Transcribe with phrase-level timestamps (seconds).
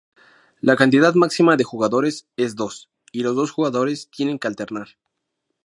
[0.61, 4.97] La cantidad máxima de jugadores es dos, y los dos jugadores tienen que alternar.